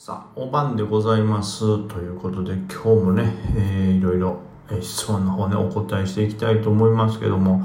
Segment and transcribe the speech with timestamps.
[0.00, 1.88] さあ、お晩でございます。
[1.88, 4.38] ということで、今日もね、えーいろいろ、
[4.70, 7.58] えー質問の方ね、お答えしていきたいと思いますけども、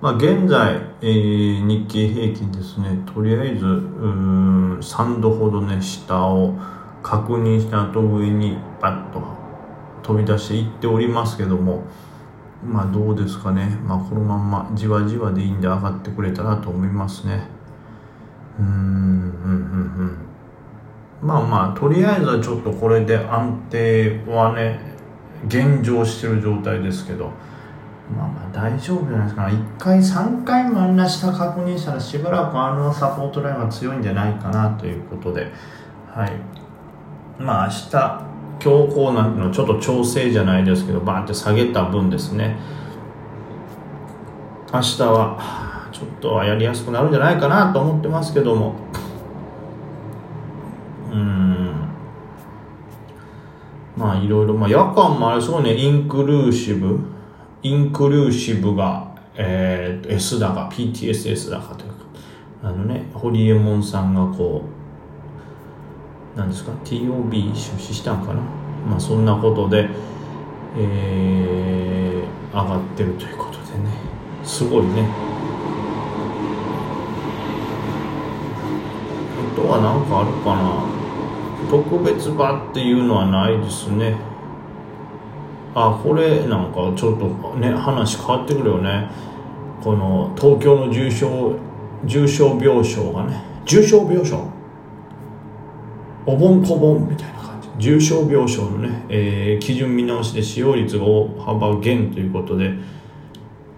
[0.00, 6.54] まあ、現在、えー日経平均ですね、とりあえず、うん、3度ほどね、下を
[7.02, 9.20] 確認した後上にバッと
[10.02, 11.84] 飛び出していっておりますけども、
[12.64, 17.46] まあどうですかね、まあこのまんまじわじわでいいんで上がってくれたらと思いますね。
[18.58, 20.25] うーん、うん、うん、うん。
[21.22, 24.78] まあまあとりあえずはちょっとこれで安定はね
[25.46, 27.30] 現状してる状態ですけど。
[28.14, 35.50] まあまあ大丈夫じゃないですか1回3回もあんな下確認したらしばらくあのサポートラインは強いんじゃないかなということで。
[36.12, 36.32] はい。
[37.38, 38.26] まあ明日
[38.60, 42.56] 強硬なのちょっと調整じゃないですけどバーンって下げた分ですね。
[44.72, 48.74] 明日はちょっとはやりやすくなるんじゃないかなと思ってますけども
[51.10, 51.88] うん
[53.96, 56.98] まあいろいろ、まあ夜間もあれそうね、インクルーシブ、
[57.62, 61.96] インクルーシブが、えー、S 高、PTSS 高というか、
[62.64, 64.64] あのね、ホリエモンさんがこ
[66.34, 68.40] う、なんですか、TOB 出資したんかな？
[68.90, 69.88] まあそんなことで、
[70.76, 73.90] えー、上がってるということでね、
[74.44, 75.08] すごいね。
[79.38, 80.95] あとは何かあるかな？
[81.70, 84.16] 特別場っていうのはないですね。
[85.74, 87.26] あこれなんかちょっと
[87.58, 89.10] ね話変わってくるよね。
[89.82, 91.56] この東京の重症
[92.04, 93.42] 重症病床がね。
[93.64, 94.38] 重症病床？
[96.24, 97.68] お盆こぼんみたいな感じ。
[97.78, 102.74] 重症病床のね、えー基準見直しで使用率が大幅減ということで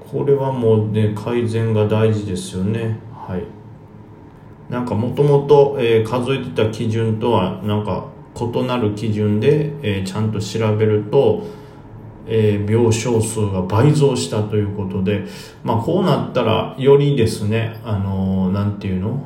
[0.00, 2.98] これはもうね改善が大事ですよね。
[3.14, 3.61] はい。
[4.72, 11.46] なんかもともと数えてた基準とはなんか異なる基準で、えちゃんと調べると、
[12.26, 15.26] えー病床数が倍増したということで、
[15.62, 19.22] まあこうなったらよりですね、あのーなんていうの？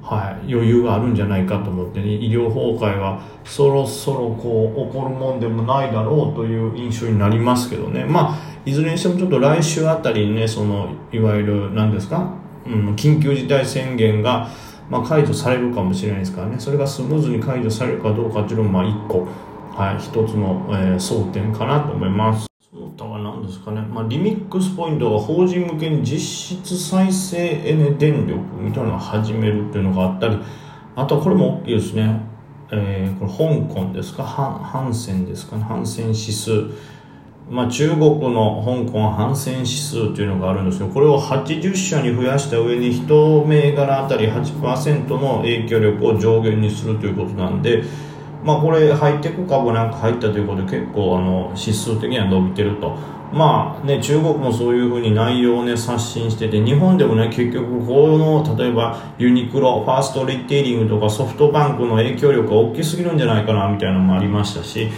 [0.00, 8.04] はい、余裕があるんじゃないかと思ってね、医療崩壊はそろそろこう起こるもんでもないだろうという印象になりますけどね。
[8.04, 12.39] まあ、いずれにしてもちょっと来週あたりにね、その、いわゆる、何ですか？
[12.66, 14.48] 緊急事態宣言が、
[14.88, 16.56] まあ、解除されるかもしれないですからね。
[16.58, 19.26] それがスムーズに解除されるかどうかっていうのもまあ一個、
[19.72, 22.46] はい、一つの、えー争点かなと思います。
[22.70, 30.38] その他は何ですかね、まあ、リミックスポイントが法人向けに実質再生エネ電力みたいなのを始めるっていうのがあったり
[30.94, 32.20] あとはこれも大きいですね、
[32.70, 33.30] えーこれ
[33.66, 34.22] 香港ですか？
[34.22, 35.62] ハンセンですかね。
[35.64, 36.70] ハンセン指数
[37.50, 47.82] まあ、中国の香港反戦指数というのがあるんですけどこれを80社に増やした上に1銘柄あたり8%の影響力を上限にするということなんで、
[48.44, 52.96] まあ、これハイテク株なんか入ったということで結構あの指数的には伸びてると。
[53.32, 64.88] まあね、中国もそういうふうに内容をね、刷新してて、日本でもね、結局、この、例えば、ユニクロ、ファーストリテイリングとかソフトバンクの影響力が大きすぎるんじゃないかな、みたいなのもありましたし、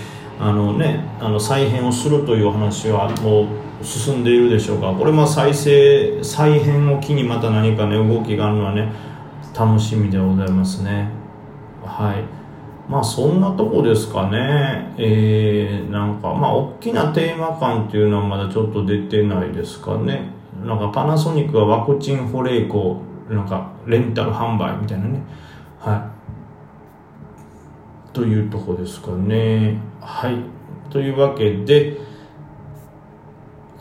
[0.40, 3.46] あのね、あの再編をするという話はも
[3.80, 8.92] う進んでいるでしょうがこれも再生再編を機にまた何かね動きがあるのはね
[9.56, 11.08] 楽しみでございますね。
[11.84, 12.24] はい。
[12.90, 14.94] まあそんなとこですかね。
[14.98, 20.30] えー、なんかまあ大きなテーマ感っていうのはまだちょっと出てないですかね。
[20.64, 25.20] なんかパナソニックはワクチン保冷庫なんかレンタル販売みたいなね。
[25.78, 26.11] はい。
[28.12, 29.78] というとこですかね。
[30.00, 30.36] はい。
[30.90, 31.96] というわけで、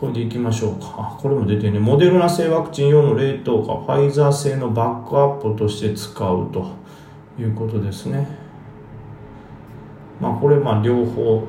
[0.00, 1.16] これでいきましょうか。
[1.20, 6.72] これも出てね、モデルナ製ワクチン用の冷凍か、ファイザー製のバックアップとして使うと
[7.38, 8.26] いうことですね。
[10.20, 11.46] まあ、これ、まあ、両方、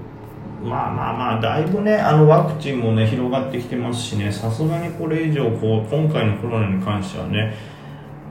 [0.64, 7.54] まあまあまあ、だいぶね、あのワクチンもね、広がってきてますしね、さすがにこれ以上、こう、今回のコロナに関してはね、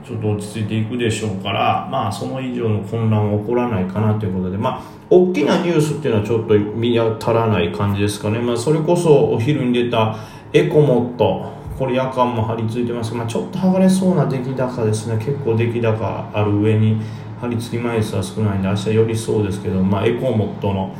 [0.05, 8.39] ちょっと落ち着いていくでしょうから、まあ、その以上の混乱は起こらないかなということで、まあ、大きなニュースっていうのはちょっと見当たらない感じですかね。
[8.39, 10.17] まあ、それこそお昼に出た
[10.51, 15.15] エコモット、これ夜間も張り付いてますまあ、ちょっと剥がれそうな出来高ですね。
[15.17, 17.01] 結構出来高ある上に、
[17.39, 20.93] 張り付き枚数は少ないんで、明日よりそうですけど、まあ、エコモットの、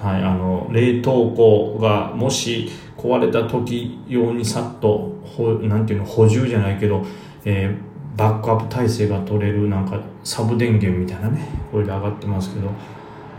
[0.00, 7.02] はい、あの冷凍庫がもし壊れた時用にさっとほなんていうの補充じゃないけど、
[7.46, 12.68] えーバックアップ体制が取れるなんかサブ電源みたいなねこれで上がってますけど、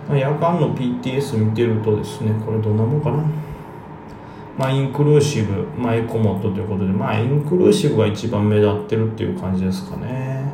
[0.10, 3.24] まあ、夜間の PTS 見てるとですねこれどんなもんかな。
[4.58, 10.50] まあインクルーシブ、まあ、エコモットということでまあインクルーシブが一番目立ってるっていう感じですかね。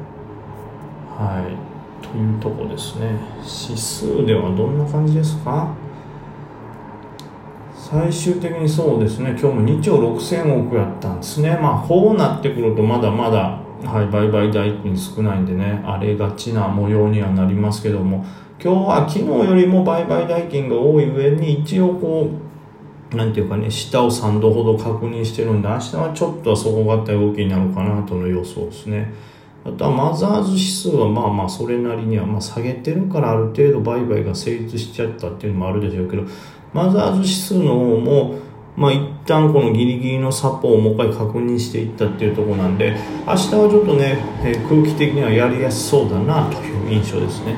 [1.09, 2.05] はい。
[2.05, 3.11] というとこですね。
[3.37, 5.71] 指数ではどんな感じですか？
[7.75, 9.37] 最終的にそうですね。
[9.39, 11.57] 今日も2兆6000億やったんですね。
[11.61, 18.25] まあこうなってくるとまだまだはい、売買代金少ないんでね荒れがちな模様にはなりますけども。
[18.63, 22.29] 今日は昨日よりも売買代金が多い上に一応こ
[23.11, 29.11] うなんていうかね下を3度ほど確認してるんで明日はちょっとは底堅い動きになるかなとの予想ですね。
[29.65, 36.23] あとはマザーズ指数はまあまあそれなりにはまあ下げてるからある程度売買が成立しちゃったっていうのもあるでしょうけど
[36.71, 38.35] マザーズ指数の方も
[38.75, 42.95] まあ一旦このギリギリのサポをもう一回確認していったっていうところなんで
[43.27, 47.55] 明日はちょっとね、えー、空気的にはやりやすそうだなという印象ですね、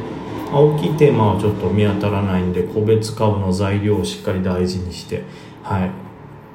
[0.51, 5.23] まあ、大きいテーマはちょっと見当たらないんで個別株の材料をしっかり大事にして
[5.61, 5.91] はい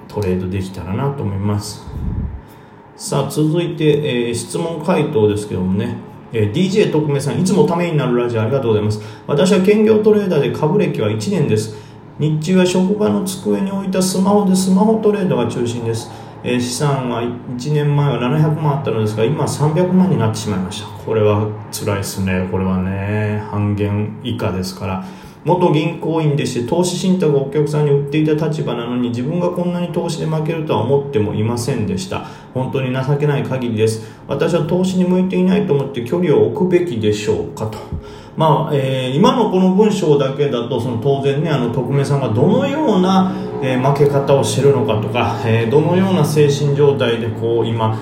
[0.09, 1.87] トレードできたらなと思います。
[2.97, 6.09] さあ続いて、えー、質問回答ですけどもね。
[6.31, 9.01] えー、DJ 特命さんいつもためになるラジオありがとうございます。
[9.27, 11.77] 私は兼業トレーダーで株歴は1年です。
[12.19, 16.11] 日中は職場の机に置いたスマホでスマホトレードが中心です、
[16.43, 20.88] えー、資産は1年前は700万あったのですが今は300万になってしまいました。
[21.05, 22.49] これは辛いですね。
[22.50, 23.43] これはね。
[23.50, 25.05] 半減以下ですから。
[25.44, 32.26] 元銀行員でして投資信託をお客さんに売っていた立場なのに自分がこんなに投資で負けるとは思ってもいませんでした。
[32.55, 34.11] 本当に情けない限りです。
[34.26, 37.79] 私は投資に向いていないと思って距離を置くべきでしょうかと。
[38.37, 47.99] まあえー、今のこの文章だけだとその当然ねあの匿名さんがどのような、えー、負け方をしてるのかとか、えー、どのような精神状態でこう今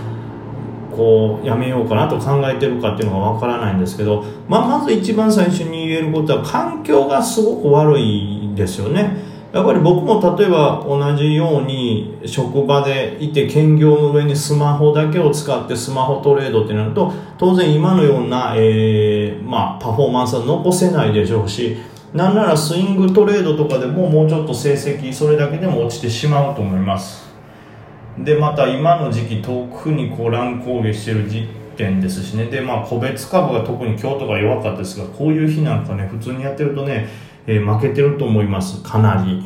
[0.96, 9.36] こうやめようかなと考えてるかっていうのがわからないんですけど、まあ、まず一番最初に言えることは環境がすごく悪いですよね。
[9.52, 21.78] やっぱり僕も例えば同じように職場でいて兼業の上にスマホだけを使ってスマホトレードってなると当然今のような、えー、まあ、パフォーマンスは残せないでしょうし
[22.12, 27.25] なんならスイングトレードとかでももうちょっと成績それだけでも落ちてしまうと思います
[28.18, 32.46] でまた今の時期特にこう乱高下してる時点ですしね。
[32.46, 37.08] でまあ個別株が特に今日とか弱かったですがこういう日なんかね普通にやってるとね
[37.46, 38.82] えー、負けてると思います。
[38.82, 39.42] かなり。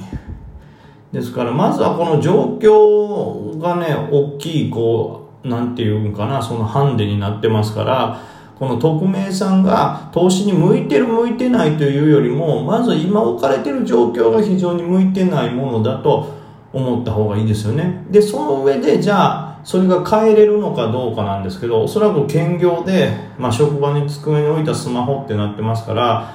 [1.13, 8.23] ですからまずはこの状況がね大きいこうなんていうんかなそのハンデになってますから
[8.57, 16.40] この匿名さんが投資に向いてる向いてないというよりもまず今置かれてる状況が非常に向いてないものだと
[16.73, 18.05] 思った方がいいですよね。
[18.11, 26.35] でその上でじゃあそれが変えれるのかどうかなんですけどおそらく兼業で、まあ、職場に机に置いたスマホってなってますから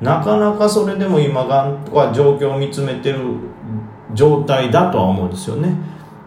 [0.00, 3.20] なかなかそれでも今がんとか状況を見つめてる
[4.12, 5.74] 状態だとは思うんですよね。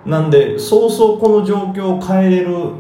[0.06, 2.72] なんでそうそうこの状況を変えれる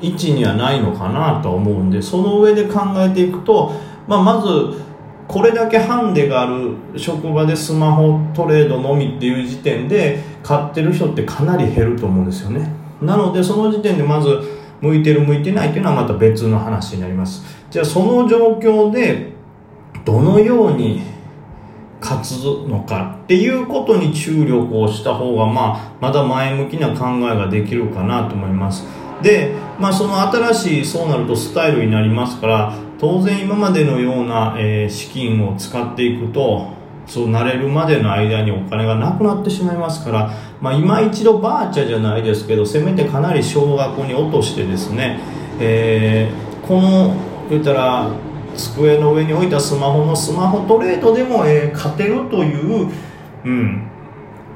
[0.00, 3.72] 位置にはないのかなとは思うんでその上で考えていくと、
[4.06, 4.82] まあ、まず
[5.26, 12.70] これだけハンデがある職場でスマホトレードのみっていう時点で買ってる人ってかなり減ると思うんですよね。
[13.00, 14.28] なのでその時点でまず
[14.80, 17.42] 向いてる向いてないっていうのはまた別の話になります。
[17.70, 19.32] じゃあその状況で
[20.04, 21.02] どのように
[22.00, 22.32] 勝つ
[22.68, 28.84] のかっていうことに注力をした方が、まあ、まだ前向きな考えができるかなと思います。
[29.22, 32.74] で、まあ、その新しいそうなるとスタイルになりますから
[33.04, 36.68] 当然今までのような、え、資金を使っていくと
[37.06, 45.20] そうなれるまでの間にお金がなくなってしまいますから、まあ、今一度バーチャじゃないですけどせめてかなり少額に落としてですね、
[45.60, 47.14] えー、この
[47.50, 48.10] 言ったら
[48.56, 52.90] 机の上に置いたスマホのスマホトレードでも、えー、勝てるという、
[53.44, 53.86] うん、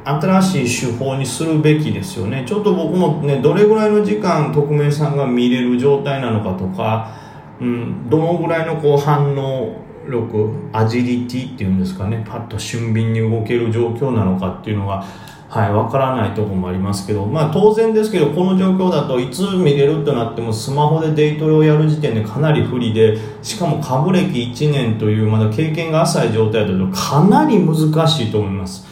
[0.06, 2.46] 新しい手法にするべきですよね。
[2.48, 7.27] ちょっと僕もねどれぐらいの時間匿名さんが見れる状態なのかとか、
[7.60, 15.04] うん、どのぐらいのこう反応力アジリティっていうんですかねパッと俊敏に動ける状況なのかっていうのが
[15.48, 28.86] はい、わからないところもありますけど、まあ当然ですけど、この状況だといつ見れるとなってもスマホでデイトレをやる時点でかなり不利で、しかも株歴1年というまだ経験が浅い状態だとかなり難しいと思います。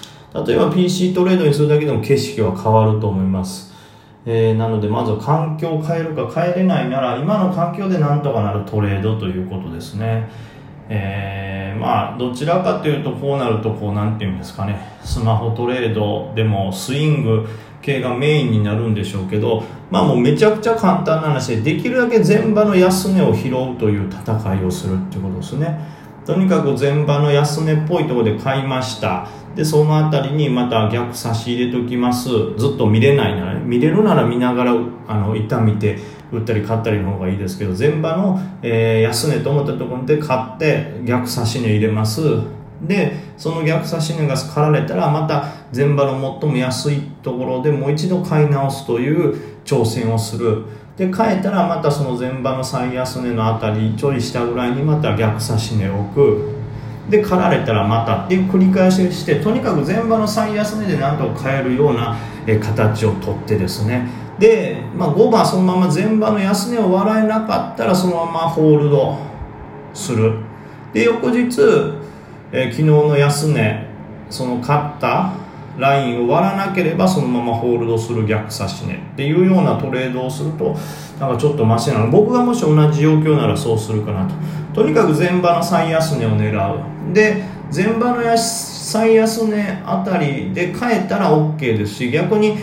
[0.47, 3.76] 例えば PC トレードにするだけでも景色は変わると思います。
[4.29, 10.29] えー、なのでまず環境を変えるか変えれないなら今の環境でなんとかなるトレードということですね。
[10.89, 17.47] えー、まあどちらかというとこうなるとこうなんていうんですかねスマホトレードでもスイング
[17.83, 25.96] 系がメインになるんでしょうけどまあもうめちゃくちゃ簡単な話でできるだけ前場の安値を拾うという戦いをするってことですね
[26.27, 29.29] とにかく前場の安値っぽいところで買いました。
[29.55, 32.29] でその辺りにまた逆差し入れときます。
[32.59, 34.75] ずっと見れないなら見れるなら見ながら
[35.07, 35.99] あの一旦見て
[36.33, 42.21] 売ったり買ったりの方がいいですけど前場の、えー、安値と思ったところで買って逆差し値入れます。
[42.83, 50.63] でその逆差し値が刈られたらまた前場の最も安いところでもう一度買い直すという挑戦をする。
[50.97, 56.57] で変えたらまたその前場の最安値のあたりちょい下ぐらいにまた逆差し値を置く。
[57.11, 62.17] で刈られたらまたっていう繰り返ししてとにかく前場の最安値で何とか買えるような
[62.61, 64.09] 形をとってですね。
[64.39, 69.19] で、まあ、5番そのまま前場の安値を笑えなかったらそのままホールド
[69.95, 70.35] する。
[70.93, 71.61] で翌日、
[72.53, 73.87] え、昨日の安値
[74.29, 75.33] その買った
[75.79, 80.77] ラインを割らなければそのままホールドする逆差し値っていうようなトレードをすると
[81.21, 82.11] なんかちょっとマシなの。
[82.11, 84.27] 僕がもし同じ状況ならそうするかな
[84.73, 87.13] ととにかく前場の最安値を狙う。
[87.13, 87.43] で
[87.75, 92.57] 前場の最安値あたりで買えたら OK ですし逆に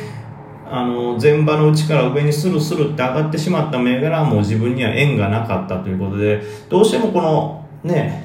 [0.69, 8.23] あの前場のうちから上にスルスルって上がってしまった銘柄はもう自分には縁がなかったということでどうしてもこのね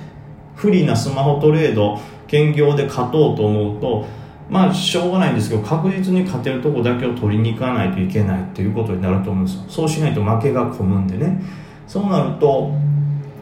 [0.54, 4.07] 不利なスマホトレード兼業で勝とうと思うと
[4.50, 9.64] まあしょうがないんですけど確実に勝てるとこだけを取りに行かないといけないということになると思うんですよ。
[9.69, 11.40] そうしないと負けが込むんでね。
[11.87, 12.73] そうなると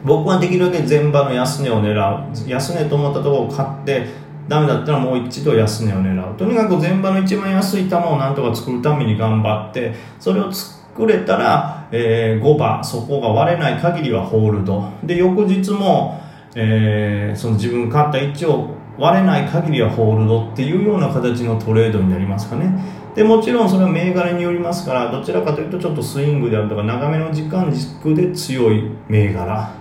[0.03, 2.49] 僕はできるだけ前場の安値を狙う。
[2.49, 4.07] 安値と思ったところを買って
[4.47, 6.35] ダメだったらもう一度安値を狙う。
[6.37, 14.89] とにかく前場の一番安い球をなんとか作るために頑張ってそれを作れたら、えー、5番そこが割れない限りはホールド。
[15.03, 16.21] で翌日も、
[16.55, 22.71] えー、その自分勝った位置を割れない限りはホールドっていうような形のトレードになりますかね。
[23.15, 29.71] でもちろんそれは銘柄によりますからどちらかというとちょっとスイングであるとか長めの時間軸で強い銘柄。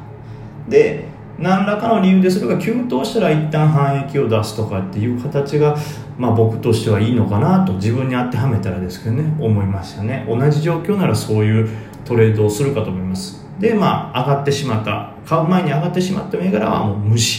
[0.69, 1.09] で
[1.39, 5.77] 何らかの理由でそれが急騰したら一旦反益を出すとかっていう形が、
[6.17, 10.27] まあ、僕としてはいいのかなと自分に当てはめたらですけどね思いましたね。
[10.29, 11.69] 同じ状況ならそういう
[12.07, 13.45] トレードをするかと思います。
[13.59, 17.35] でまあ上がってしまった買う前に上がってしまった銘柄はもう無視。